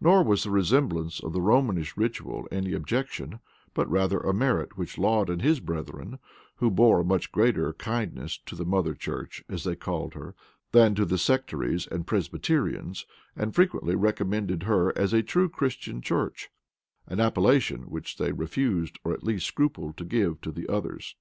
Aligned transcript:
Nor 0.00 0.22
was 0.24 0.44
the 0.44 0.50
resemblance 0.50 1.18
to 1.18 1.28
the 1.28 1.42
Romish 1.42 1.94
ritual 1.94 2.48
any 2.50 2.72
objection, 2.72 3.38
but 3.74 3.86
rather 3.90 4.18
a 4.18 4.32
merit 4.32 4.78
with 4.78 4.96
Laud 4.96 5.28
and 5.28 5.42
his 5.42 5.60
brethren; 5.60 6.18
who 6.56 6.70
bore 6.70 7.00
a 7.00 7.04
much 7.04 7.30
greater 7.30 7.74
kindness 7.74 8.38
to 8.46 8.56
the 8.56 8.64
mother 8.64 8.94
church, 8.94 9.44
as 9.46 9.64
they 9.64 9.76
called 9.76 10.14
her, 10.14 10.34
than 10.72 10.94
to 10.94 11.04
the 11.04 11.18
sectaries 11.18 11.86
and 11.86 12.06
Presbyterians, 12.06 13.04
and 13.36 13.54
frequently 13.54 13.94
recommended 13.94 14.62
her 14.62 14.96
as 14.96 15.12
a 15.12 15.22
true 15.22 15.50
Christian 15.50 16.00
church; 16.00 16.48
an 17.06 17.20
appellation 17.20 17.90
which 17.90 18.16
they 18.16 18.32
refused, 18.32 18.98
or 19.04 19.12
at 19.12 19.22
least 19.22 19.46
scrupled 19.46 19.98
to 19.98 20.04
give 20.06 20.40
to 20.40 20.50
the 20.50 20.66
others. 20.66 21.14